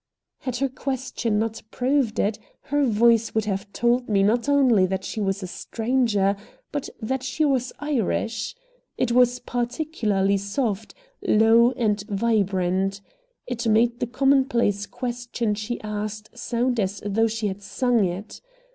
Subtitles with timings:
[0.39, 5.03] Had her question not proved it, her voice would have told me not only that
[5.05, 6.35] she was a stranger,
[6.71, 8.55] but that she was Irish.
[8.97, 12.99] It was particularly soft, low, and vibrant.
[13.45, 18.41] It made the commonplace question she asked sound as though she had sung it.